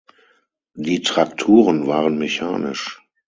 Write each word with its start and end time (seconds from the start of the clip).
Die 0.73 1.03
Trakturen 1.03 1.85
waren 1.85 2.17
mechanisch. 2.17 3.03